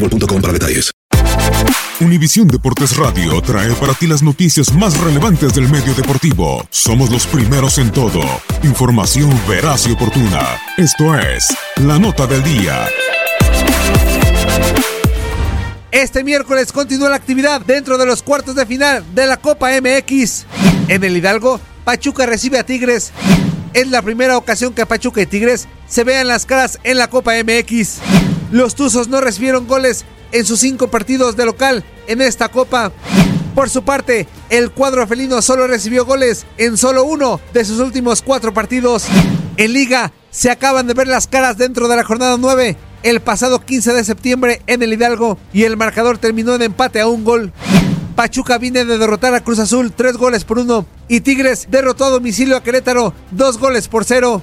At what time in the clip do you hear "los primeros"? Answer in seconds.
7.10-7.78